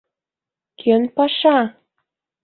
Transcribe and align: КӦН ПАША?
КӦН 0.79 1.03
ПАША? 1.15 1.57